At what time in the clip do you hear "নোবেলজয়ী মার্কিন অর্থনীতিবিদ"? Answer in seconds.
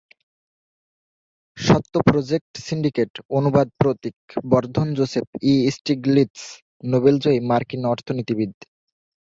6.91-8.53